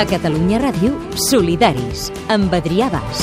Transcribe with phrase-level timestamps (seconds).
[0.00, 0.94] A Catalunya Ràdio,
[1.28, 3.18] Solidaris, amb Adrià Bas.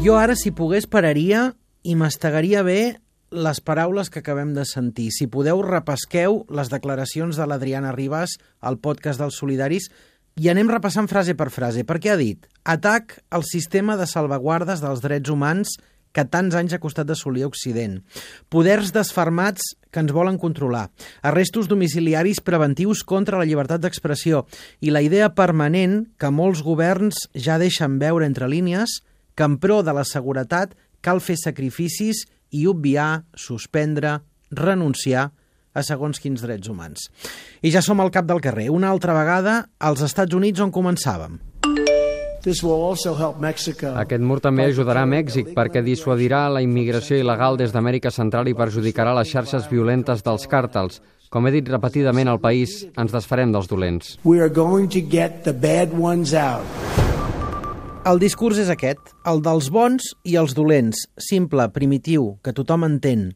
[0.00, 1.42] Jo ara, si pogués, pararia
[1.84, 2.78] i mastegaria bé
[3.28, 5.10] les paraules que acabem de sentir.
[5.12, 9.90] Si podeu, repesqueu les declaracions de l'Adriana Ribas al podcast dels Solidaris
[10.40, 11.84] i anem repassant frase per frase.
[11.84, 12.48] Per què ha dit?
[12.64, 15.76] Atac al sistema de salvaguardes dels drets humans
[16.18, 18.00] que tants anys ha costat d'assolir Occident.
[18.50, 19.62] Poders desfermats
[19.94, 20.88] que ens volen controlar.
[21.22, 24.44] Arrestos domiciliaris preventius contra la llibertat d'expressió.
[24.82, 29.00] I la idea permanent que molts governs ja deixen veure entre línies
[29.38, 34.18] que en pro de la seguretat cal fer sacrificis i obviar, suspendre,
[34.50, 35.28] renunciar
[35.78, 37.06] a segons quins drets humans.
[37.62, 41.38] I ja som al cap del carrer, una altra vegada als Estats Units on començàvem.
[42.48, 48.56] Aquest mur també ajudarà a Mèxic perquè dissuadirà la immigració il·legal des d'Amèrica Central i
[48.58, 51.02] perjudicarà les xarxes violentes dels càrtels.
[51.28, 54.16] Com he dit repetidament al país, ens desfarem dels dolents.
[54.24, 56.64] We are going to get the bad ones out.
[58.08, 63.34] El discurs és aquest, el dels bons i els dolents, simple, primitiu, que tothom entén.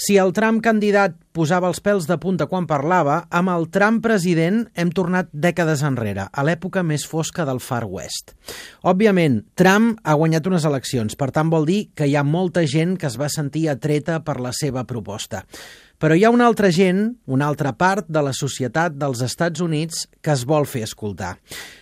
[0.00, 4.62] Si el Trump candidat posava els pèls de punta quan parlava, amb el Trump president
[4.72, 8.32] hem tornat dècades enrere, a l'època més fosca del Far West.
[8.80, 12.96] Òbviament, Trump ha guanyat unes eleccions, per tant vol dir que hi ha molta gent
[12.96, 15.44] que es va sentir atreta per la seva proposta.
[16.00, 20.06] Però hi ha una altra gent, una altra part de la societat dels Estats Units
[20.24, 21.34] que es vol fer escoltar.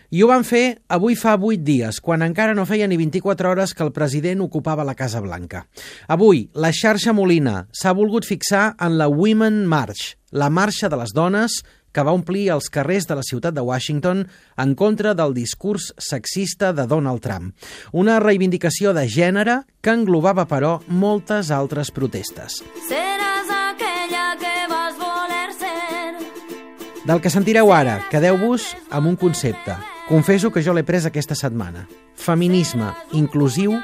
[0.09, 3.75] I ho van fer avui fa 8 dies, quan encara no feia ni 24 hores
[3.77, 5.67] que el president ocupava la Casa Blanca.
[6.09, 11.13] Avui, la xarxa Molina s'ha volgut fixar en la Women March, la marxa de les
[11.13, 11.59] dones
[11.93, 14.25] que va omplir els carrers de la ciutat de Washington
[14.57, 17.53] en contra del discurs sexista de Donald Trump.
[17.93, 22.63] Una reivindicació de gènere que englobava, però, moltes altres protestes.
[22.89, 27.05] Seràs aquella que vas voler ser.
[27.05, 29.77] Del que sentireu ara, quedeu-vos amb un concepte.
[30.09, 31.83] Confesso que jo l'he pres aquesta setmana.
[32.17, 33.75] Feminisme inclusiu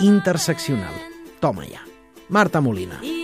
[0.00, 0.94] interseccional.
[1.44, 1.82] Toma ja.
[2.32, 3.02] Marta Molina.
[3.04, 3.23] I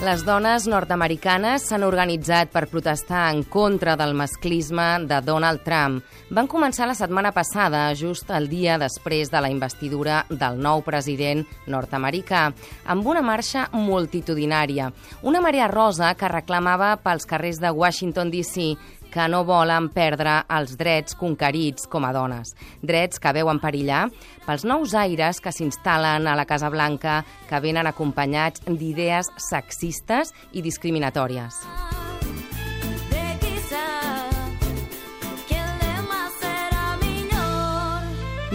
[0.00, 5.98] Les dones nord-americanes s'han organitzat per protestar en contra del masclisme de Donald Trump.
[6.32, 11.44] Van començar la setmana passada, just el dia després de la investidura del nou president
[11.68, 12.46] nord-americà,
[12.88, 14.88] amb una marxa multitudinària.
[15.20, 18.70] Una marea rosa que reclamava pels carrers de Washington, D.C.,
[19.12, 22.54] que no volen perdre els drets conquerits com a dones.
[22.82, 24.06] Drets que veuen perillar
[24.46, 30.62] pels nous aires que s'instal·len a la Casa Blanca, que venen acompanyats d'idees sexistes i
[30.66, 31.60] discriminatòries.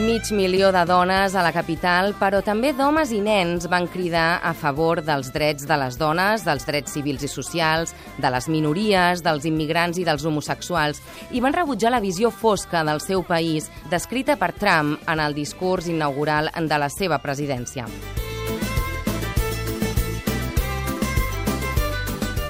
[0.05, 4.51] Mig milió de dones a la capital, però també d'homes i nens van cridar a
[4.53, 9.47] favor dels drets de les dones, dels drets civils i socials, de les minories, dels
[9.49, 11.01] immigrants i dels homosexuals,
[11.33, 15.89] i van rebutjar la visió fosca del seu país, descrita per Trump en el discurs
[15.89, 17.89] inaugural de la seva presidència.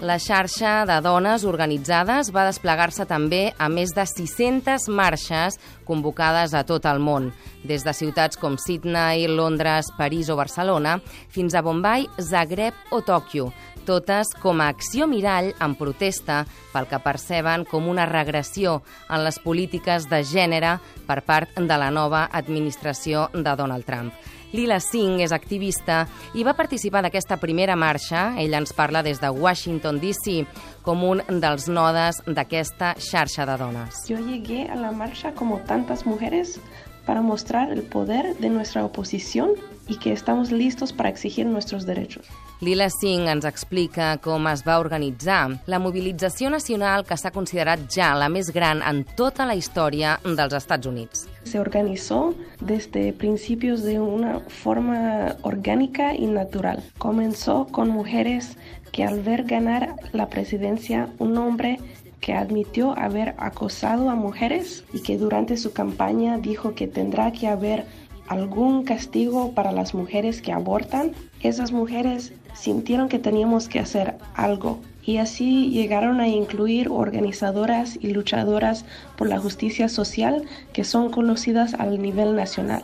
[0.06, 5.58] La xarxa de dones organitzades va desplegar-se també a més de 600 marxes
[5.88, 7.32] convocades a tot el món,
[7.66, 11.00] des de ciutats com Sydney, Londres, París o Barcelona,
[11.34, 13.50] fins a Bombay, Zagreb o Tòquio,
[13.90, 19.42] totes com a acció mirall en protesta pel que perceben com una regressió en les
[19.42, 20.78] polítiques de gènere
[21.10, 24.14] per part de la nova administració de Donald Trump.
[24.56, 28.30] Lila Singh és activista i va participar d'aquesta primera marxa.
[28.40, 30.46] Ella ens parla des de Washington, D.C.,
[30.86, 34.06] com un dels nodes d'aquesta xarxa de dones.
[34.08, 36.60] Yo llegué a la marcha como tantas mujeres
[37.06, 39.52] para mostrar el poder de nuestra oposición
[39.88, 42.28] y que estamos listos para exigir nuestros derechos.
[42.62, 48.14] Lila Singh ens explica com es va organitzar la mobilització nacional que s'ha considerat ja
[48.16, 51.26] la més gran en tota la història dels Estats Units.
[51.44, 56.82] Se organizó desde principios de una forma orgánica y natural.
[56.98, 58.58] Comenzó con mujeres
[58.94, 61.80] que al ver ganar la presidencia un hombre
[62.22, 67.48] que admitió haber acosado a mujeres y que durante su campaña dijo que tendrá que
[67.48, 67.86] haber
[68.28, 71.12] algún castigo para las mujeres que abortan,
[71.42, 78.12] esas mujeres sintieron que teníamos que hacer algo y así llegaron a incluir organizadoras y
[78.12, 78.86] luchadoras
[79.18, 80.44] por la justicia social
[80.74, 82.84] que son conocidas al nivel nacional.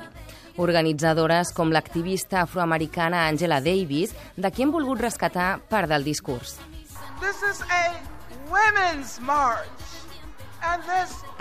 [0.58, 6.60] Organitzadores com l'activista afroamericana Angela Davis, de qui hem volgut rescatar part del discurs.
[7.22, 7.96] This is a
[8.52, 10.01] women's march.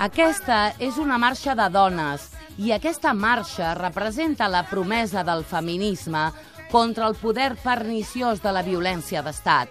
[0.01, 6.31] Aquesta és una marxa de dones i aquesta marxa representa la promesa del feminisme
[6.71, 9.69] contra el poder perniciós de la violència d'estat.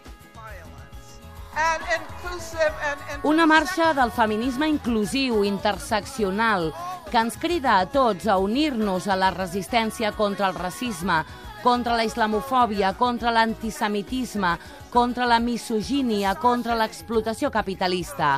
[3.24, 6.70] Una marxa del feminisme inclusiu, interseccional,
[7.10, 11.24] que ens crida a tots a unir-nos a la resistència contra el racisme,
[11.64, 14.56] contra la islamofòbia, contra l'antisemitisme,
[14.94, 18.38] contra la misogínia, contra l'explotació capitalista.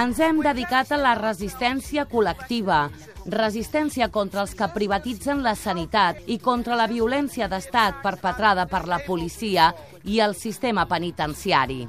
[0.00, 2.88] Ens hem dedicat a la resistència col·lectiva,
[3.30, 9.00] resistència contra els que privatitzen la sanitat i contra la violència d'estat perpetrada per la
[9.06, 9.72] policia
[10.04, 11.86] i el sistema penitenciari.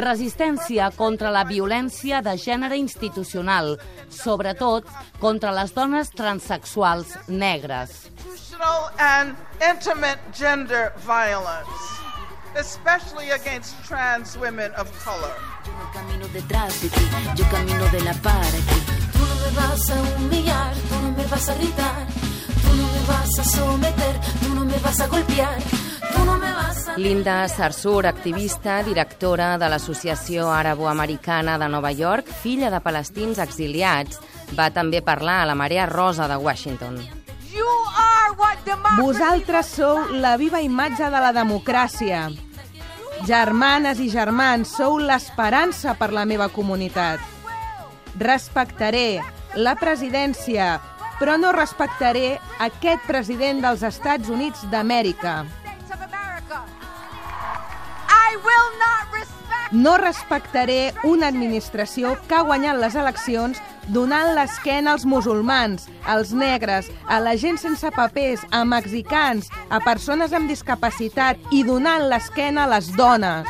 [0.00, 3.76] Resistència contra la violència de gènere institucional,
[4.08, 4.88] sobretot
[5.20, 8.08] contra les dones transexuals negres.
[8.98, 9.36] and
[9.66, 11.99] intimate gender violence,
[12.56, 15.34] especially against trans women of color.
[15.64, 17.00] Yo no camino detrás de ti,
[17.36, 18.80] yo camino de la aquí.
[19.12, 22.06] Tú no me vas a humillar, tú no me vas a gritar,
[22.62, 25.58] tú no me vas a someter, tú no me vas a golpear,
[26.14, 26.96] tú no me vas a...
[26.96, 34.20] Linda Sarsur, activista, directora de l'Associació Àrabo-Americana de Nova York, filla de palestins exiliats,
[34.58, 37.19] va també parlar a la Marea Rosa de Washington.
[38.98, 42.28] Vosaltres sou la viva imatge de la democràcia.
[43.26, 47.20] Germanes i germans, sou l'esperança per la meva comunitat.
[48.20, 49.20] Respectaré
[49.56, 50.78] la presidència,
[51.18, 55.44] però no respectaré aquest president dels Estats Units d'Amèrica.
[59.70, 63.60] No respectaré una administració que ha guanyat les eleccions
[63.94, 70.32] donant l'esquena als musulmans, als negres, a la gent sense papers, a mexicans, a persones
[70.32, 73.46] amb discapacitat i donant l'esquena a les dones.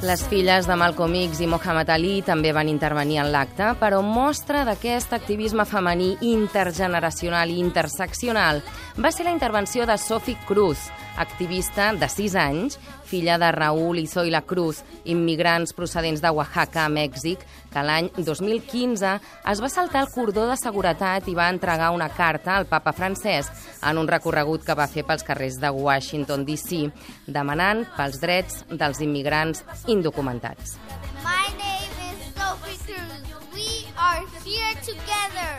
[0.00, 4.62] Les filles de Malcolm X i Mohamed Ali també van intervenir en l'acte, però mostra
[4.64, 8.62] d'aquest activisme femení intergeneracional i interseccional
[8.96, 14.06] va ser la intervenció de Sophie Cruz, activista de 6 anys, filla de Raúl i
[14.06, 19.16] Zoila Cruz, immigrants procedents de Oaxaca, Mèxic, que l'any 2015
[19.52, 23.50] es va saltar el cordó de seguretat i va entregar una carta al papa francès
[23.82, 26.86] en un recorregut que va fer pels carrers de Washington, D.C.,
[27.26, 30.78] demanant pels drets dels immigrants indocumentats.
[31.24, 33.22] My name is Sophie Cruz.
[33.54, 35.50] We are here together,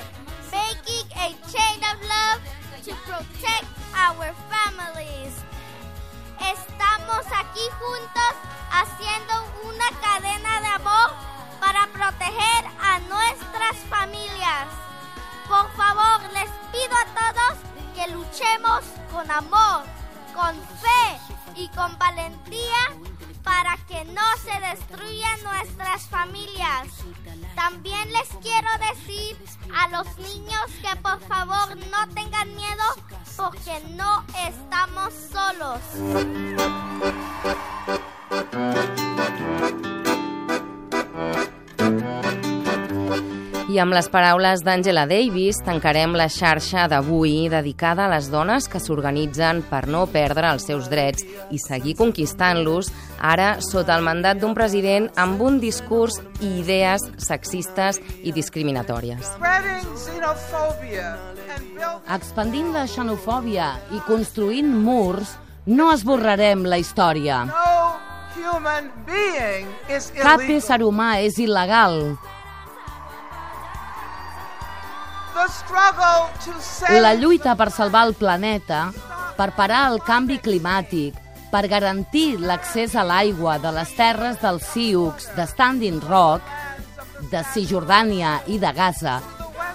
[0.52, 2.42] making a chain of love
[2.84, 5.34] to protect our families.
[6.40, 8.34] Estamos aquí juntos
[8.72, 9.34] haciendo
[9.64, 11.12] una cadena de amor
[11.60, 14.68] para proteger a nuestras familias.
[15.48, 17.58] Por favor, les pido a todos
[17.96, 19.84] que luchemos con amor,
[20.34, 21.20] con fe
[21.56, 22.88] y con valentía
[23.44, 26.88] para que no se destruyan nuestras familias.
[27.56, 29.38] También les quiero decir
[29.76, 32.84] a los niños que por favor no tengan miedo
[33.38, 35.80] porque no estamos solos.
[43.72, 48.82] I amb les paraules d'Angela Davis tancarem la xarxa d'avui dedicada a les dones que
[48.84, 51.24] s'organitzen per no perdre els seus drets
[51.56, 52.90] i seguir conquistant-los,
[53.22, 59.38] ara sota el mandat d'un president amb un discurs i idees sexistes i discriminatòries.
[62.18, 67.46] Expandint la xenofòbia i construint murs, no esborrarem la història.
[70.20, 72.02] Cap ésser humà és il·legal.
[76.90, 78.92] La lluita per salvar el planeta,
[79.38, 81.16] per parar el canvi climàtic,
[81.52, 86.42] per garantir l'accés a l'aigua de les terres dels Sioux, de Standing Rock,
[87.32, 89.20] de Cisjordània i de Gaza,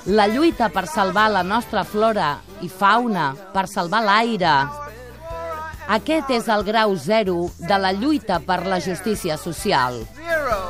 [0.06, 4.56] la lluita per salvar la nostra flora i fauna, per salvar l'aire.
[5.96, 10.02] Aquest és el grau zero de la lluita per la justícia social.
[10.16, 10.60] zero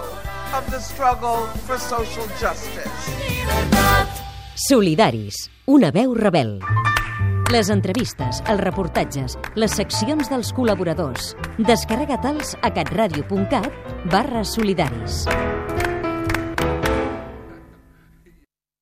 [0.55, 4.26] of the struggle for social justice.
[4.57, 6.55] Solidaris, una veu rebel.
[7.53, 11.35] Les entrevistes, els reportatges, les seccions dels col·laboradors.
[11.61, 15.27] Descarrega-te'ls a catradio.cat barra solidaris.